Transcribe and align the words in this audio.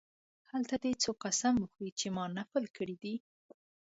هلته 0.51 0.75
دې 0.83 0.91
څوک 1.03 1.17
قسم 1.25 1.53
وخوري 1.59 1.91
چې 1.99 2.07
ما 2.15 2.25
نفل 2.37 2.63
کړی 2.77 2.95
دی. 3.03 3.15